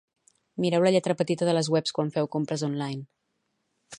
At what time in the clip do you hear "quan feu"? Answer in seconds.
1.97-2.31